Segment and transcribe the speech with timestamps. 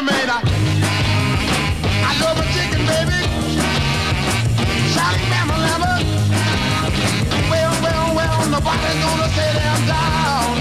[0.00, 0.30] Getting man.
[0.30, 0.40] I,
[2.04, 3.20] I love a chicken, baby.
[4.92, 5.92] Shouting Bama Lama.
[7.50, 10.56] Well, well, well, nobody's gonna set him down.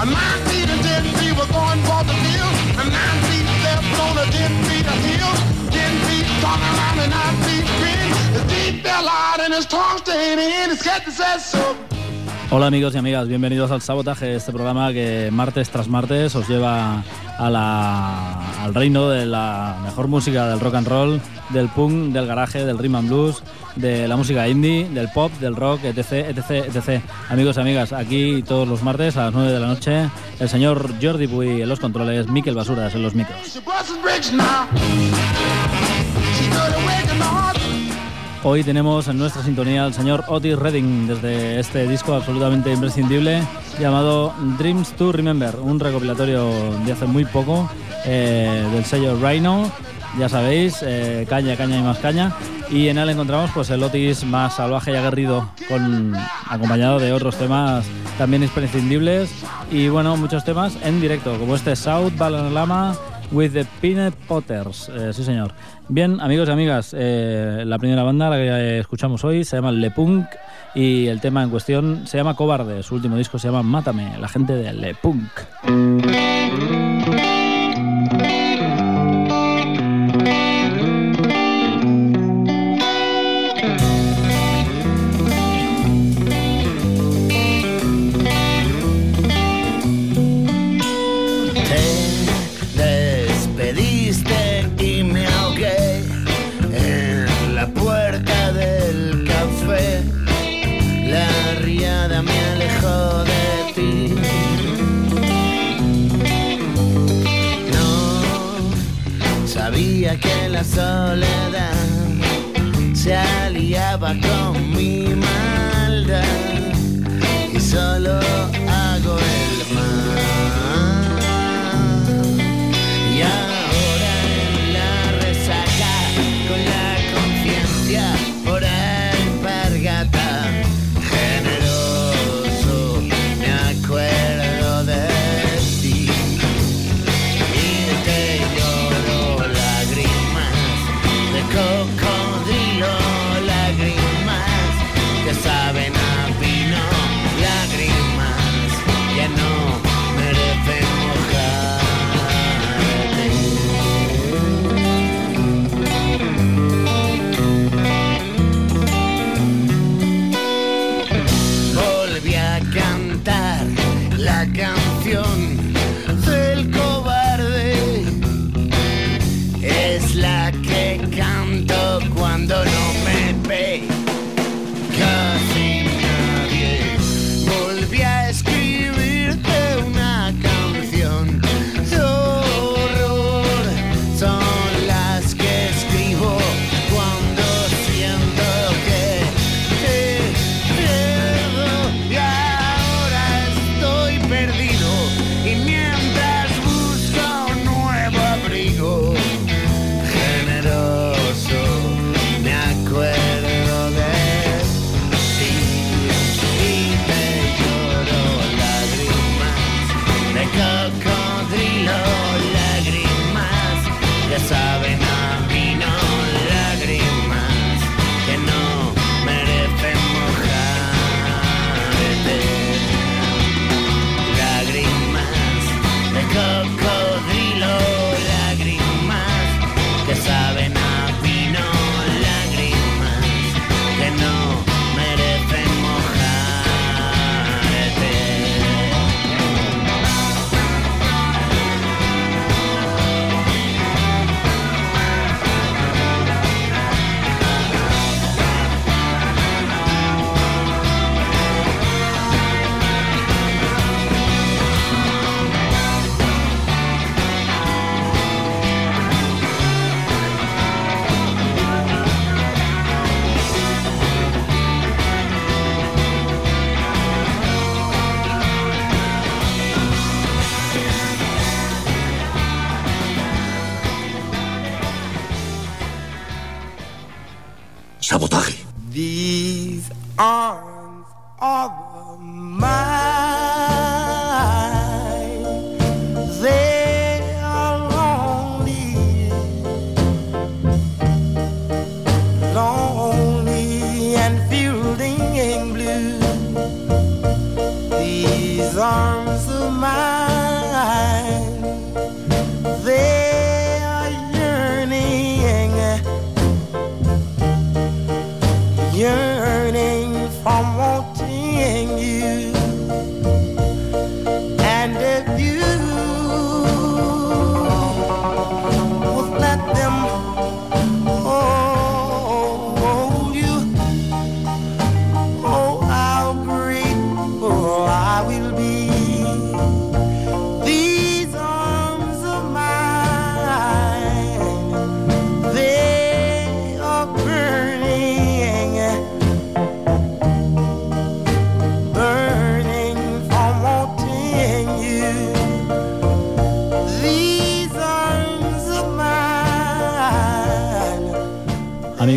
[0.00, 2.54] A nine feet and ten feet were going for the field.
[2.78, 5.34] A nine feet left on a ten feet of hill.
[5.70, 8.08] Ten feet talking around and nine feet grin.
[8.34, 10.70] His teeth fell out and his tongue stayed in.
[10.70, 11.76] His head says so.
[12.52, 17.04] Hola amigos y amigas, bienvenidos al Sabotaje, este programa que martes tras martes os lleva
[17.38, 21.20] al reino de la mejor música del rock and roll,
[21.50, 23.44] del punk, del garaje, del rhythm and blues,
[23.76, 27.04] de la música indie, del pop, del rock, etc, etc, etc.
[27.28, 30.92] Amigos y amigas, aquí todos los martes a las 9 de la noche, el señor
[31.00, 33.60] Jordi Puy en los controles, Miquel Basuras en los micros.
[38.42, 43.42] Hoy tenemos en nuestra sintonía al señor Otis Redding desde este disco absolutamente imprescindible
[43.78, 46.50] llamado Dreams to Remember, un recopilatorio
[46.86, 47.70] de hace muy poco
[48.06, 49.70] eh, del sello Rhino.
[50.18, 52.32] Ya sabéis, eh, caña, caña y más caña.
[52.70, 56.14] Y en él encontramos pues el Otis más salvaje y aguerrido, con,
[56.48, 57.84] acompañado de otros temas
[58.16, 59.30] también imprescindibles.
[59.70, 62.96] Y bueno, muchos temas en directo, como este South Balanalama
[63.32, 64.88] with the Peanut Potters.
[64.88, 65.52] Eh, sí, señor.
[65.92, 69.90] Bien, amigos y amigas, eh, la primera banda, la que escuchamos hoy, se llama Le
[69.90, 70.24] Punk
[70.72, 72.84] y el tema en cuestión se llama Cobarde.
[72.84, 75.28] Su último disco se llama Mátame, la gente de Le Punk.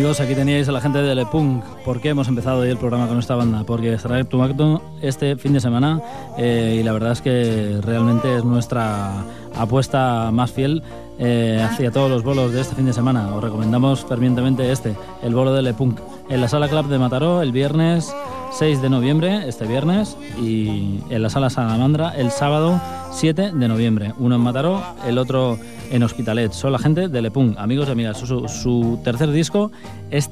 [0.04, 1.64] Amigos, aquí teníais a la gente de Le Punk.
[1.82, 3.64] ¿Por qué hemos empezado hoy el programa con esta banda?
[3.64, 5.98] Porque Strike to Macton este fin de semana
[6.36, 9.24] eh, y la verdad es que realmente es nuestra
[9.54, 10.82] apuesta más fiel
[11.18, 13.34] eh, hacia todos los bolos de este fin de semana.
[13.34, 15.98] Os recomendamos fervientemente este, el bolo de Le Punk,
[16.28, 18.14] en la Sala Club de Mataró el viernes
[18.58, 22.80] 6 de noviembre, este viernes, y en la Sala Salamandra el sábado
[23.12, 24.12] 7 de noviembre.
[24.18, 25.58] Uno en Mataró, el otro
[25.90, 26.52] en Hospitalet.
[26.52, 28.18] Son la gente de Le Punk, amigos y amigas.
[28.18, 29.72] Su, su tercer disco
[30.10, 30.30] es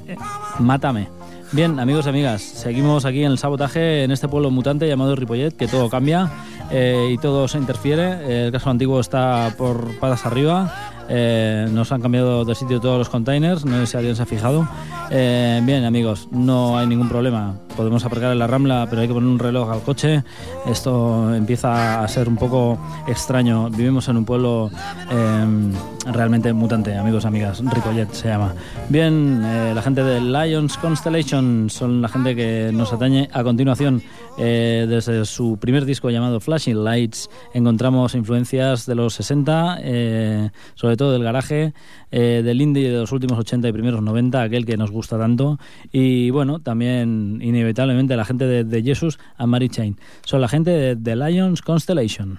[0.60, 1.08] Mátame.
[1.50, 5.54] Bien, amigos y amigas, seguimos aquí en el sabotaje en este pueblo mutante llamado Ripollet,
[5.54, 6.30] que todo cambia
[6.70, 8.46] eh, y todo se interfiere.
[8.46, 10.72] El caso antiguo está por patas arriba.
[11.10, 14.26] Eh, nos han cambiado de sitio todos los containers, no sé si alguien se ha
[14.26, 14.66] fijado.
[15.10, 17.54] Eh, bien, amigos, no hay ningún problema.
[17.76, 20.22] Podemos aparcar en la rambla, pero hay que poner un reloj al coche.
[20.66, 23.70] Esto empieza a ser un poco extraño.
[23.70, 24.70] Vivimos en un pueblo
[25.10, 25.72] eh,
[26.06, 27.62] realmente mutante, amigos, amigas.
[27.64, 28.54] Ripollet se llama.
[28.88, 34.02] Bien, eh, la gente de Lions Constellation son la gente que nos atañe a continuación.
[34.38, 40.96] Eh, desde su primer disco llamado Flashing Lights encontramos influencias de los 60, eh, sobre
[40.96, 41.74] todo del garaje,
[42.12, 45.58] eh, del indie de los últimos 80 y primeros 90, aquel que nos gusta tanto.
[45.90, 49.98] Y bueno, también inevitablemente la gente de, de Jesus Mary Chain.
[50.24, 52.38] Son la gente de, de Lions Constellation.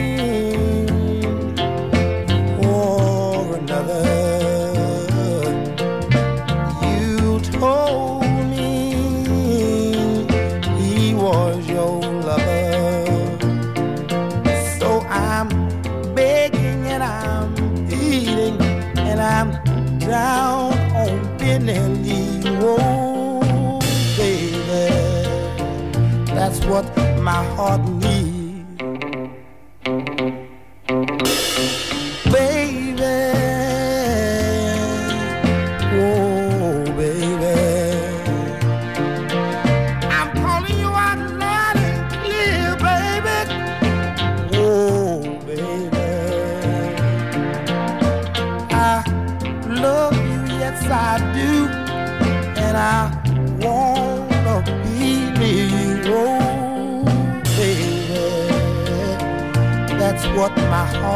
[20.01, 22.41] down on knee.
[22.61, 23.79] Oh,
[24.17, 24.89] baby.
[26.33, 26.85] That's what
[27.19, 28.30] my heart needs.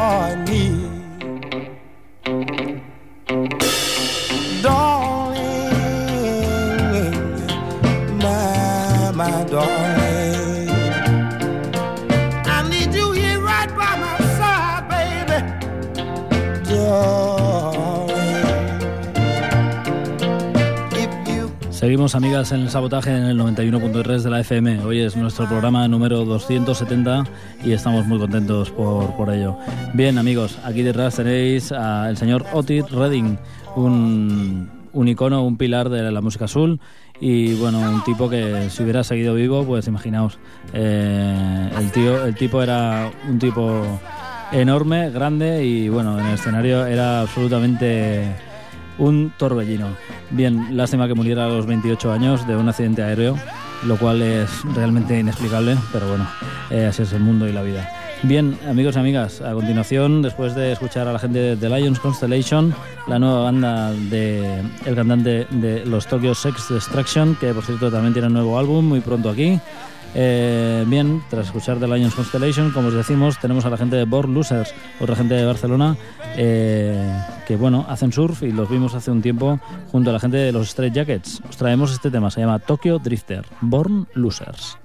[0.06, 0.35] boy
[22.06, 24.84] Seguimos, amigas, en el sabotaje en el 91.3 de la FM.
[24.84, 27.24] Hoy es nuestro programa número 270
[27.64, 29.58] y estamos muy contentos por, por ello.
[29.96, 33.40] Bien, amigos, aquí detrás tenéis al señor Otis Redding,
[33.76, 36.80] un, un icono, un pilar de la música azul
[37.20, 40.38] y, bueno, un tipo que si hubiera seguido vivo, pues imaginaos,
[40.74, 43.82] eh, el, tío, el tipo era un tipo
[44.52, 48.32] enorme, grande y, bueno, en el escenario era absolutamente
[48.98, 49.88] un torbellino.
[50.32, 53.38] Bien, lástima que muriera a los 28 años de un accidente aéreo,
[53.86, 56.28] lo cual es realmente inexplicable, pero bueno,
[56.70, 57.90] eh, así es el mundo y la vida.
[58.24, 62.00] Bien, amigos y amigas, a continuación, después de escuchar a la gente de The Lions
[62.00, 62.74] Constellation,
[63.08, 64.64] la nueva banda de
[64.96, 69.02] cantante de los Tokyo Sex Destruction, que por cierto también tiene un nuevo álbum muy
[69.02, 69.60] pronto aquí.
[70.18, 74.06] Eh, bien, tras escuchar The Lions Constellation, como os decimos, tenemos a la gente de
[74.06, 75.98] Born Losers, otra gente de Barcelona,
[76.38, 79.60] eh, que bueno, hacen surf y los vimos hace un tiempo
[79.92, 81.42] junto a la gente de los Straight Jackets.
[81.50, 84.78] Os traemos este tema, se llama Tokyo Drifter, Born Losers.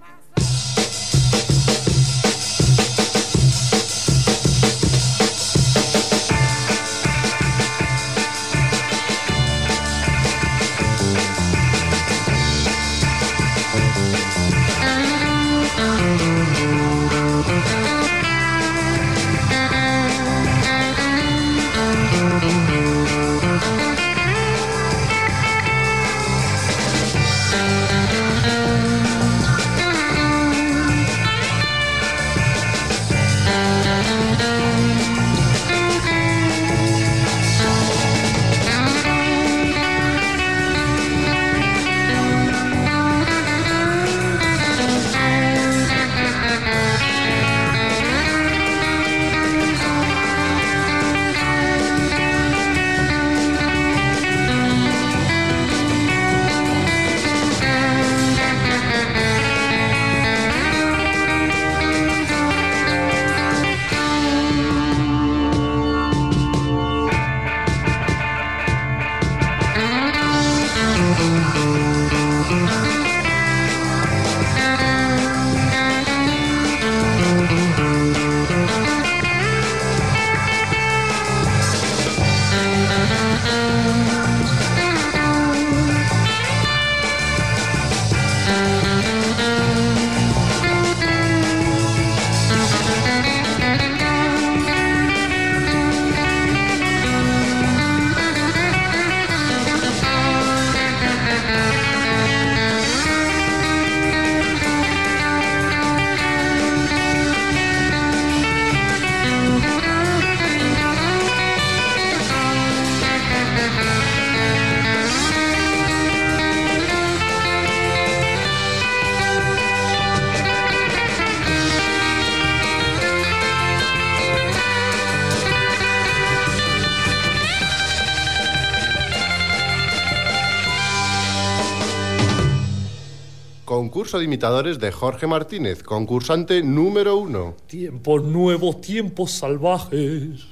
[134.10, 137.54] Concurso de imitadores de Jorge Martínez, concursante número uno.
[137.68, 140.48] Tiempos nuevos, tiempos salvajes.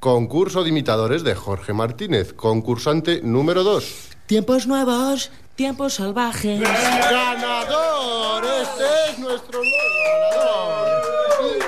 [0.00, 4.08] Concurso de imitadores de Jorge Martínez, concursante número dos.
[4.26, 6.60] Tiempos nuevos, tiempos salvajes.
[6.60, 8.42] ¡Ganador!
[8.46, 9.94] Este es nuestro nuevo
[10.32, 11.62] ganador.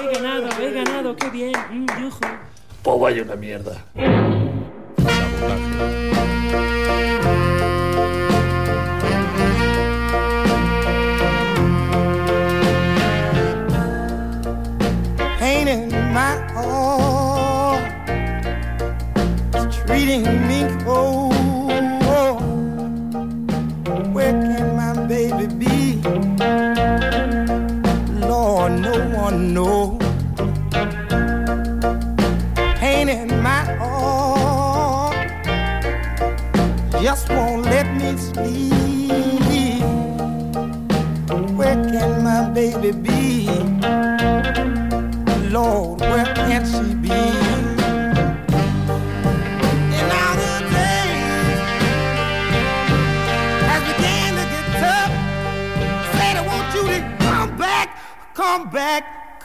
[0.00, 1.52] He ganado, he ganado, qué bien.
[1.70, 2.20] Mm, yujú.
[2.82, 3.84] Pues vaya una mierda.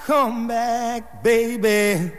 [0.08, 2.10] Come back, baby.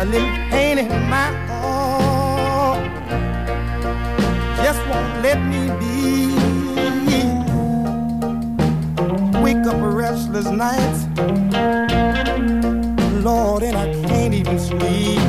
[0.00, 2.82] A little pain in my heart
[4.56, 6.34] just won't let me be
[9.40, 11.06] wake up restless nights.
[13.22, 15.23] Lord, and I can't even sleep.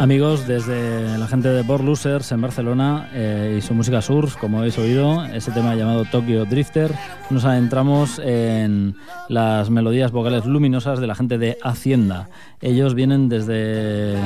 [0.00, 4.58] Amigos, desde la gente de Born Losers en Barcelona eh, y su música surf, como
[4.58, 6.94] habéis oído, ese tema llamado Tokyo Drifter,
[7.30, 8.94] nos adentramos en
[9.28, 12.30] las melodías vocales luminosas de la gente de Hacienda.
[12.60, 14.16] Ellos vienen desde,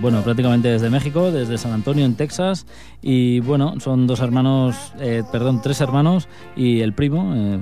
[0.00, 2.64] bueno, prácticamente desde México, desde San Antonio en Texas,
[3.02, 7.58] y bueno, son dos hermanos, eh, perdón, tres hermanos y el primo, eh,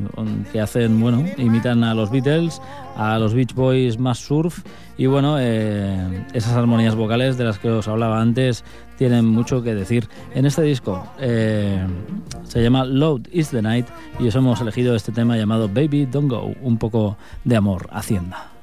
[0.53, 2.61] que hacen, bueno, imitan a los Beatles,
[2.97, 4.65] a los Beach Boys más surf,
[4.99, 8.65] y bueno, eh, esas armonías vocales de las que os hablaba antes
[8.97, 10.09] tienen mucho que decir.
[10.35, 11.87] En este disco eh,
[12.45, 13.87] se llama Load is the Night
[14.19, 18.56] y os hemos elegido este tema llamado Baby Don't Go, un poco de amor, Hacienda.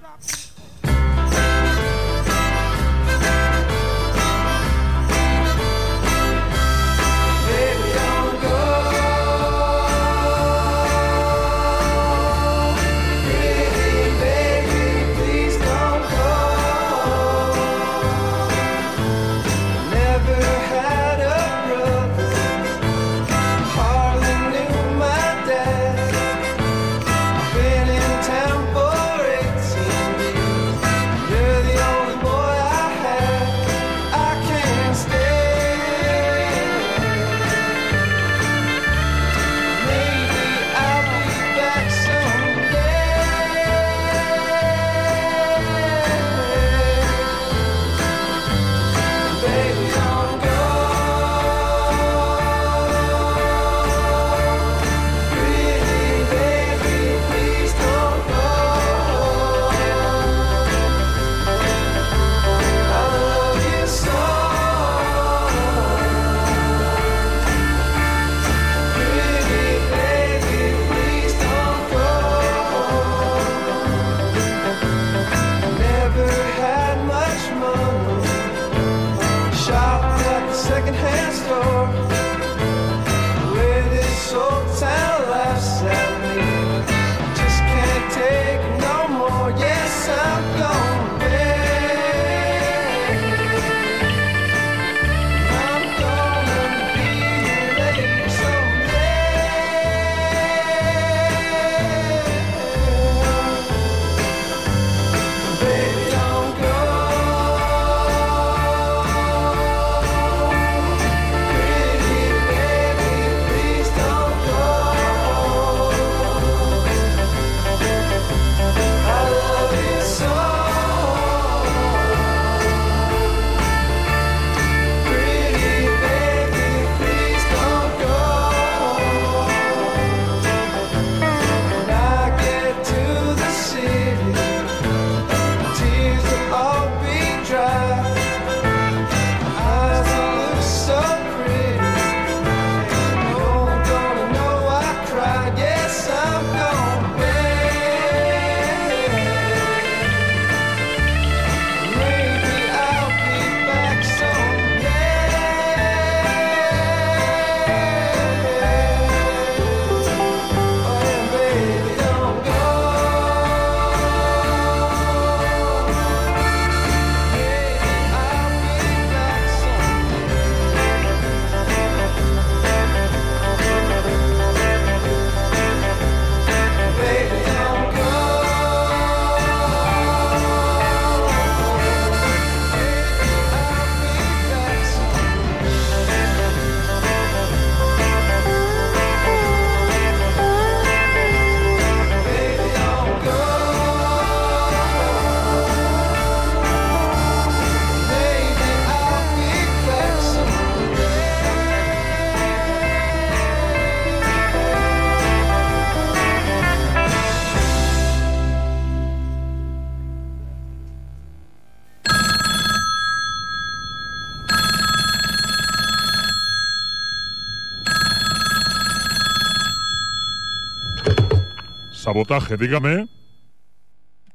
[222.14, 223.08] Sabotaje, dígame.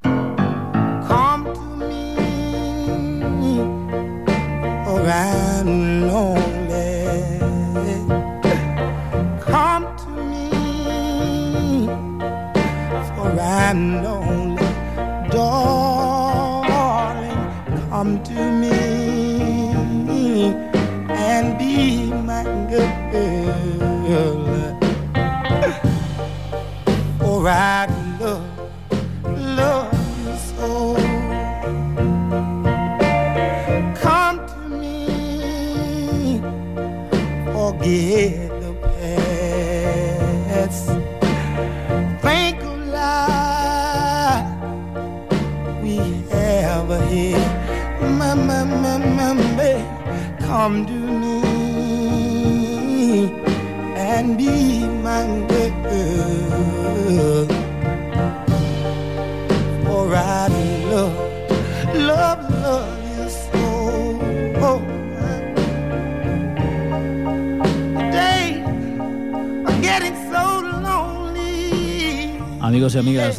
[0.02, 2.16] Come to me,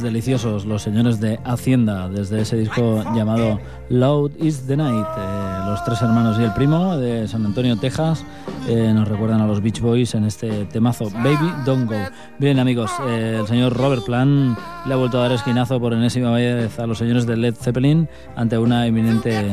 [0.09, 5.05] deliciosos, los señores de Hacienda, desde ese disco llamado Loud is the Night.
[5.05, 8.25] Eh, los tres hermanos y el primo de San Antonio, Texas,
[8.67, 11.99] eh, nos recuerdan a los Beach Boys en este temazo, Baby Don't Go.
[12.39, 16.31] Bien, amigos, eh, el señor Robert Plant le ha vuelto a dar esquinazo por enésima
[16.31, 19.51] vez a los señores de Led Zeppelin ante una inminente.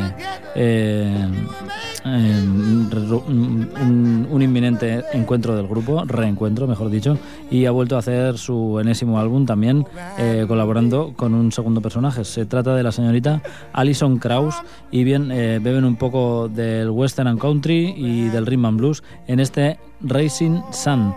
[2.07, 7.19] Un, un inminente encuentro del grupo, reencuentro, mejor dicho,
[7.51, 9.85] y ha vuelto a hacer su enésimo álbum también
[10.19, 12.25] eh, colaborando con un segundo personaje.
[12.25, 13.43] Se trata de la señorita
[13.73, 14.57] Alison Krauss
[14.91, 19.03] y bien, eh, beben un poco del western and country y del rhythm and blues
[19.27, 21.15] en este Racing Sun.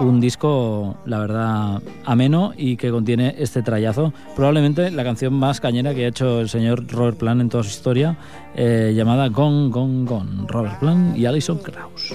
[0.00, 4.12] Un disco, la verdad, ameno y que contiene este trayazo.
[4.34, 7.70] Probablemente la canción más cañera que ha hecho el señor Robert Plant en toda su
[7.70, 8.16] historia,
[8.54, 10.46] eh, llamada Gone, Gone, Gone.
[10.48, 12.14] Robert Plant y Alison Krauss.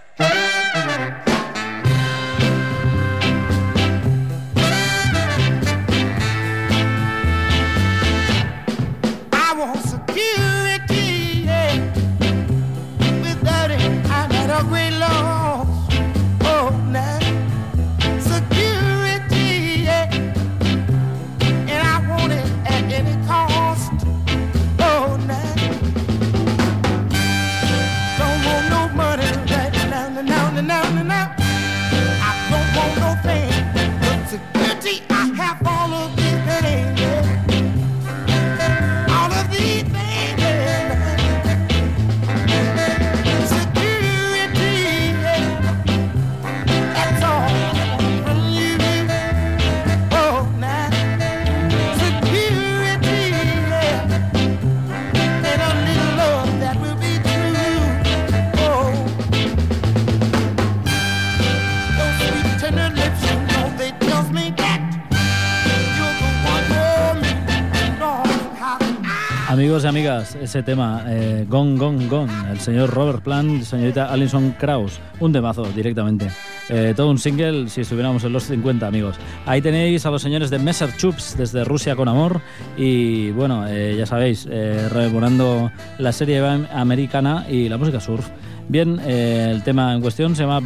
[70.51, 75.63] Ese tema, eh, Gone, Gone, Gone, el señor Robert Plant, señorita Alison Krauss, un temazo
[75.63, 76.29] directamente.
[76.67, 79.15] Eh, todo un single si estuviéramos en los 50, amigos.
[79.45, 82.41] Ahí tenéis a los señores de Messer Chups desde Rusia con amor
[82.75, 88.27] y bueno, eh, ya sabéis, eh, rememorando la serie americana y la música surf.
[88.67, 90.59] Bien, eh, el tema en cuestión se llama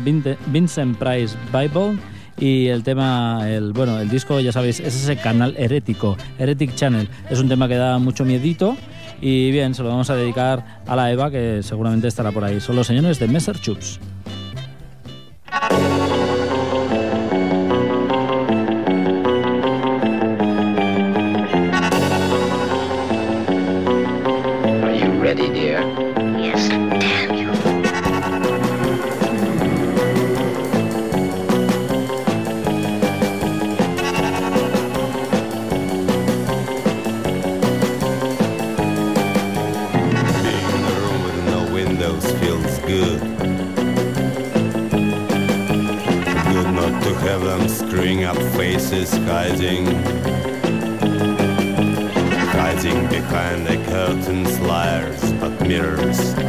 [0.47, 1.99] Vincent Price Bible
[2.39, 7.07] y el tema, el bueno, el disco, ya sabéis, es ese canal herético, Heretic Channel.
[7.29, 8.75] Es un tema que da mucho miedito
[9.21, 12.59] y bien, se lo vamos a dedicar a la Eva, que seguramente estará por ahí.
[12.59, 13.99] Son los señores de Messer Chups.
[48.91, 49.85] is rising.
[52.53, 56.44] Rising behind the curtains, liars, but mirrors.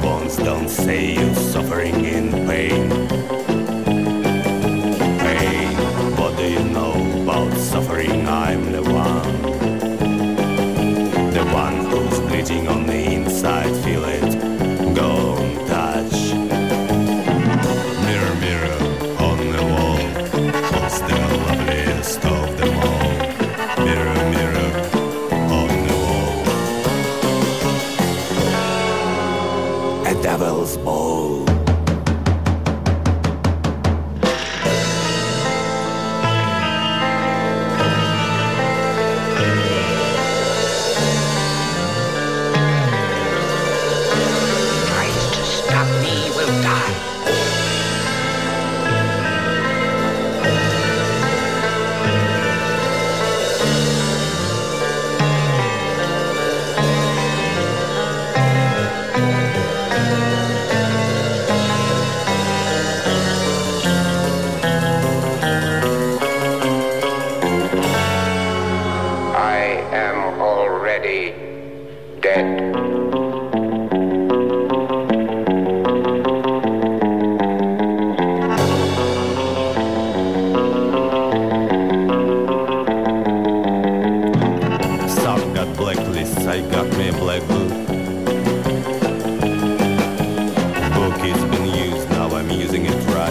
[0.00, 2.90] Bones, don't say you're suffering in pain.
[5.18, 5.68] Pain,
[6.16, 8.26] what do you know about suffering?
[8.28, 9.42] I'm the one.
[11.32, 12.85] The one who's bleeding on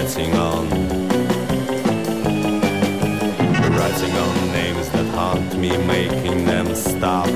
[0.06, 0.70] writing on.
[3.76, 7.28] Writing on names that haunt me, making them stop.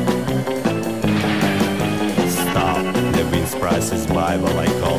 [2.29, 2.85] Stop.
[3.15, 4.98] Levin's Price's Bible, I call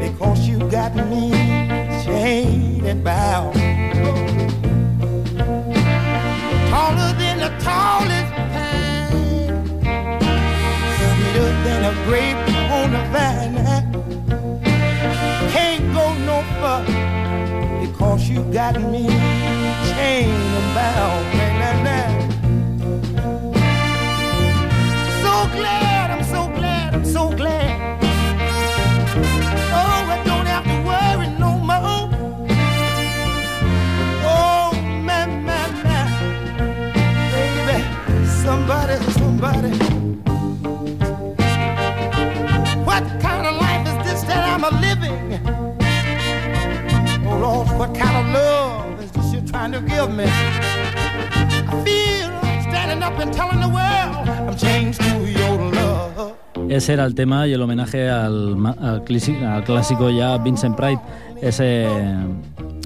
[0.00, 1.30] Because you got me
[2.04, 3.54] chained and bound.
[6.70, 9.64] Taller than the tallest pine,
[10.96, 12.44] sweeter than a grape
[12.78, 13.56] on a vine.
[15.52, 19.06] Can't go no further because you got me
[19.94, 21.26] chained and bound.
[25.22, 27.99] So glad, I'm so glad, I'm so glad.
[47.80, 50.26] What kind of love is this you're trying to give me?
[50.26, 52.28] I feel
[52.68, 56.36] standing up and telling the world I'm changed to your love.
[56.68, 59.02] Ese era el tema y el homenaje al, al
[59.46, 61.00] al clásico ya Vincent Price,
[61.40, 61.88] ese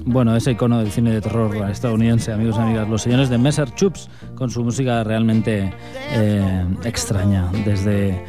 [0.05, 3.69] bueno, ese icono del cine de terror estadounidense, amigos y amigas, los señores de Messer
[3.75, 5.73] Chups, con su música realmente
[6.11, 8.23] eh, extraña, desde,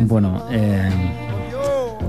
[0.00, 0.90] bueno, eh,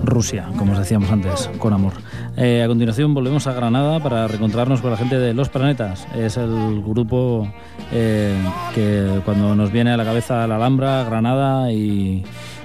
[0.06, 1.93] Rusia, como os decíamos antes, con amor.
[2.38, 6.08] Eh, a continuación volvemos a Granada para reencontrarnos con la gente de Los Planetas.
[6.16, 7.52] Es el grupo
[7.92, 8.36] eh,
[8.74, 12.24] que cuando nos viene a la cabeza la Alhambra, Granada y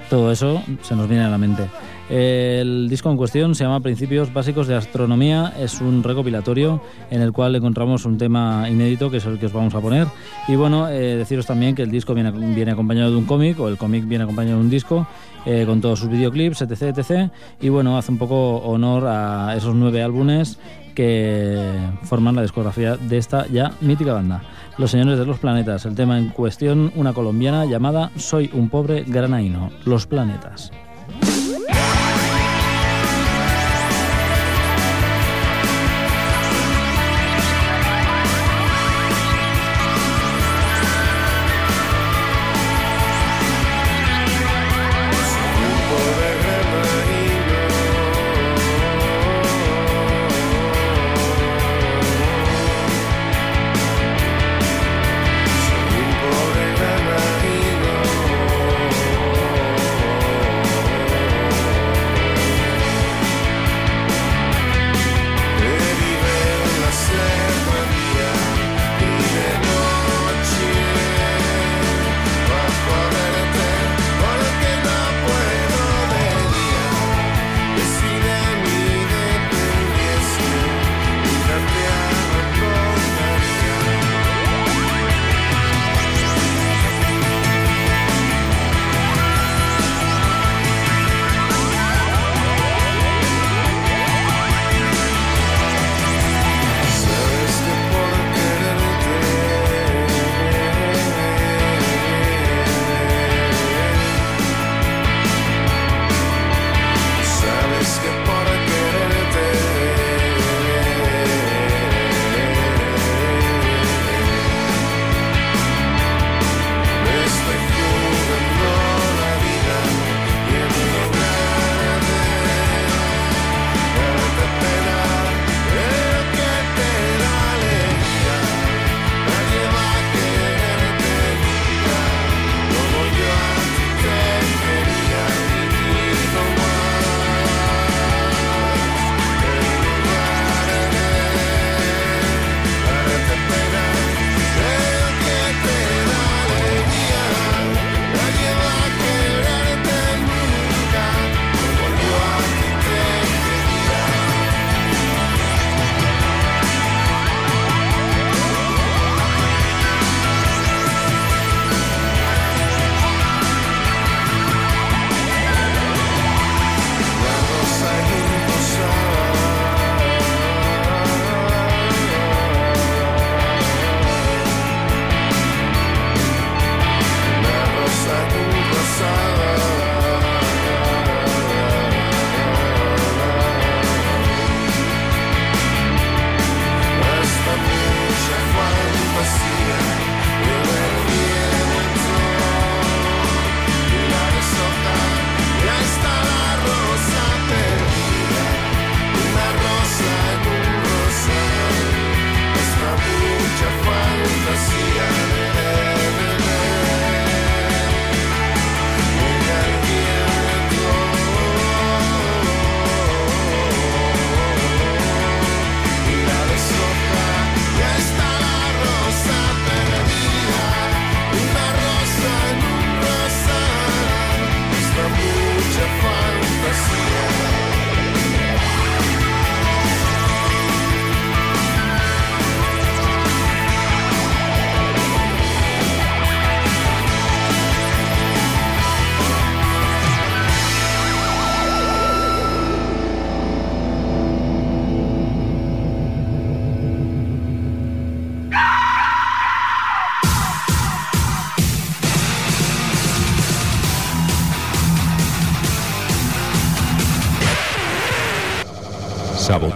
[0.08, 1.68] todo eso se nos viene a la mente.
[2.08, 5.52] El disco en cuestión se llama Principios Básicos de Astronomía.
[5.58, 6.80] Es un recopilatorio
[7.10, 10.06] en el cual encontramos un tema inédito que es el que os vamos a poner.
[10.46, 13.76] Y bueno, eh, deciros también que el disco viene, acompañado de un cómic o el
[13.76, 15.06] cómic viene acompañado de un disco
[15.44, 17.30] eh, con todos sus videoclips, etc, etc.
[17.60, 20.60] Y bueno, hace un poco honor a esos nueve álbumes
[20.94, 21.60] que
[22.04, 24.42] forman la discografía de esta ya mítica banda.
[24.78, 25.84] Los Señores de los Planetas.
[25.86, 29.70] El tema en cuestión, una colombiana llamada Soy un pobre granaíno.
[29.84, 30.70] Los Planetas.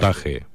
[0.00, 0.49] montaje.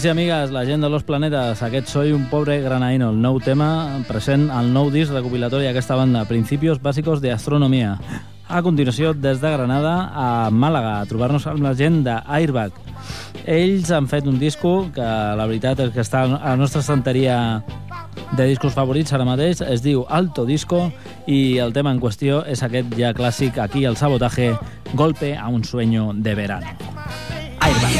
[0.00, 3.36] Amics i amigues, la gent de Los Planetas, aquest Soy un pobre granaino, el nou
[3.44, 7.98] tema present al nou disc recopilatori d'aquesta banda, Principios bàsicos de astronomia.
[8.48, 12.72] A continuació, des de Granada a Màlaga, a trobar-nos amb la gent d'Airbag.
[13.44, 15.04] Ells han fet un disco que
[15.36, 17.60] la veritat és que està a la nostra santeria
[18.38, 20.86] de discos favorits ara mateix, es diu Alto Disco
[21.28, 24.54] i el tema en qüestió és aquest ja clàssic aquí, el sabotaje,
[24.94, 26.72] Golpe a un sueño de verano.
[27.60, 27.99] Airbag.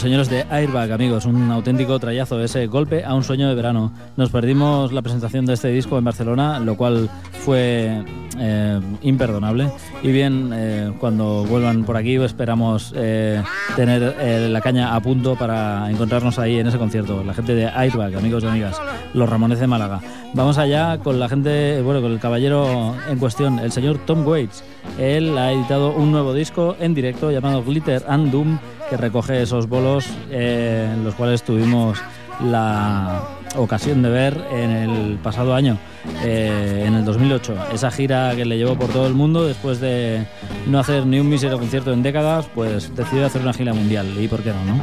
[0.00, 3.92] Los señores de Airbag, amigos, un auténtico trayazo, ese golpe a un sueño de verano.
[4.16, 7.10] Nos perdimos la presentación de este disco en Barcelona, lo cual
[7.44, 8.02] fue
[8.38, 9.70] eh, imperdonable.
[10.02, 13.42] Y bien, eh, cuando vuelvan por aquí esperamos eh,
[13.76, 17.22] tener eh, la caña a punto para encontrarnos ahí en ese concierto.
[17.22, 18.80] La gente de Airbag, amigos y amigas,
[19.12, 20.00] los Ramones de Málaga.
[20.32, 24.64] Vamos allá con la gente, bueno, con el caballero en cuestión, el señor Tom Waits.
[24.98, 28.58] Él ha editado un nuevo disco en directo llamado Glitter and Doom
[28.90, 31.96] que recoge esos bolos eh, en los cuales tuvimos
[32.44, 33.22] la
[33.56, 35.78] ocasión de ver en el pasado año,
[36.22, 37.54] eh, en el 2008.
[37.72, 40.26] Esa gira que le llevó por todo el mundo después de
[40.66, 44.06] no hacer ni un mísero concierto en décadas, pues decidió hacer una gira mundial.
[44.18, 44.82] ¿Y por qué no, no?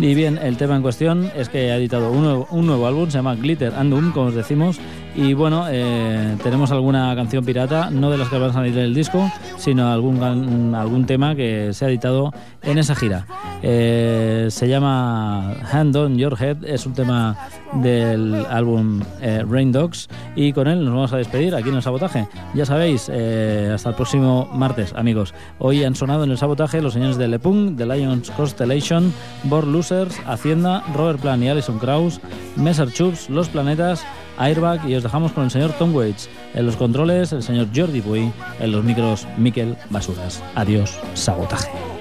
[0.00, 3.10] Y bien, el tema en cuestión es que ha editado un nuevo, un nuevo álbum,
[3.10, 4.78] se llama Glitter and Doom, como os decimos.
[5.14, 8.84] Y bueno, eh, tenemos alguna canción pirata, no de las que van a salir en
[8.84, 12.32] el disco, sino algún, algún tema que se ha editado
[12.62, 13.26] en esa gira.
[13.62, 17.36] Eh, se llama Hand on Your Head, es un tema
[17.72, 21.82] del álbum eh, Rain Dogs y con él nos vamos a despedir aquí en el
[21.82, 22.28] sabotaje.
[22.54, 25.34] Ya sabéis, eh, hasta el próximo martes, amigos.
[25.58, 29.12] Hoy han sonado en el sabotaje los señores de Le Punk, The Lions Constellation,
[29.44, 32.20] Born Losers, Hacienda, Robert Plan y Alison Krauss,
[32.56, 34.04] Messer Chups, Los Planetas,
[34.38, 36.28] Airbag y os dejamos con el señor Tom Waits.
[36.54, 38.32] En los controles, el señor Jordi Puy.
[38.60, 40.42] En los micros, Miquel Basuras.
[40.54, 41.97] Adiós, sabotaje.